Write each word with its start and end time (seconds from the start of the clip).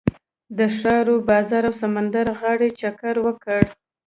د 0.57 0.59
ښار 0.77 1.05
و 1.13 1.17
بازار 1.29 1.63
او 1.69 1.73
سمندر 1.81 2.27
غاړې 2.39 2.69
چکر 2.79 3.15
وکړ. 3.25 3.61